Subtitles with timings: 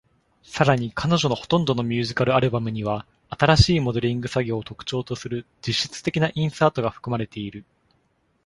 [0.41, 7.63] さらに彼女のほとんどのミュージカル・アルバムには、新しいモデリング作業を特徴とする実質的なインサートが含まれている。